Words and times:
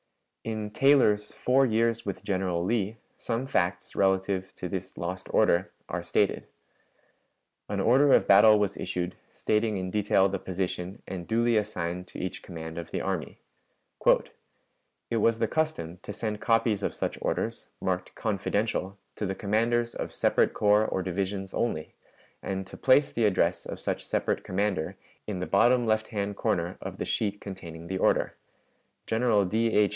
In 0.43 0.71
Taylor's 0.71 1.31
"Four 1.31 1.67
Years 1.67 2.03
with 2.03 2.23
General 2.23 2.63
Lee" 2.65 2.97
some 3.15 3.45
facts 3.45 3.95
relative 3.95 4.55
to 4.55 4.67
this 4.67 4.97
lost 4.97 5.31
order 5.31 5.71
are 5.87 6.01
stated. 6.01 6.47
An 7.69 7.79
order 7.79 8.11
of 8.11 8.25
battle 8.27 8.57
was 8.57 8.75
issued, 8.75 9.15
stating 9.31 9.77
in 9.77 9.91
detail 9.91 10.27
the 10.27 10.39
position 10.39 11.03
and 11.07 11.27
duly 11.27 11.55
assigned 11.57 12.07
to 12.07 12.17
each 12.19 12.41
command 12.41 12.79
of 12.79 12.89
the 12.89 13.01
army: 13.01 13.37
"It 15.11 15.17
was 15.17 15.37
the 15.37 15.47
custom 15.47 15.99
to 16.01 16.11
send 16.11 16.41
copies 16.41 16.81
of 16.81 16.95
such 16.95 17.19
orders, 17.21 17.69
marked 17.79 18.15
'confidential,' 18.15 18.97
to 19.17 19.27
the 19.27 19.35
commanders 19.35 19.93
of 19.93 20.11
separate 20.11 20.55
corps 20.55 20.87
or 20.87 21.03
divisions 21.03 21.53
only, 21.53 21.93
and 22.41 22.65
to 22.65 22.75
place 22.75 23.11
the 23.11 23.25
address 23.25 23.67
of 23.67 23.79
such 23.79 24.03
separate 24.03 24.43
commander 24.43 24.97
in 25.27 25.39
the 25.39 25.45
bottom 25.45 25.85
left 25.85 26.07
hand 26.07 26.35
comer 26.35 26.79
of 26.81 26.97
the 26.97 27.05
sheet 27.05 27.39
containing 27.39 27.85
the 27.85 27.99
order. 27.99 28.35
General 29.05 29.45
D. 29.45 29.67
H. 29.71 29.89